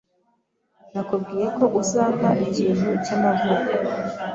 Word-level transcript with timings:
Nakubwiye 0.93 1.47
ko 1.57 1.65
azampa 1.81 2.29
ikintu 2.45 2.89
cyamavuko. 3.05 3.69